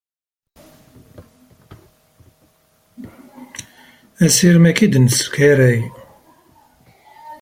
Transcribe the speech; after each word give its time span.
Asirem-agi 4.25 4.83
i 4.85 4.87
d-neskaray. 4.93 5.79